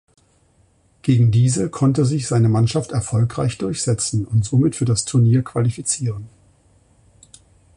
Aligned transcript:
Gegen 1.03 1.29
diese 1.29 1.69
konnte 1.69 2.05
sich 2.05 2.25
seine 2.25 2.49
Mannschaft 2.49 2.91
erfolgreich 2.91 3.59
durchsetzen 3.59 4.25
und 4.25 4.43
somit 4.43 4.75
für 4.75 4.85
das 4.85 5.05
Turnier 5.05 5.43
qualifizieren. 5.43 6.27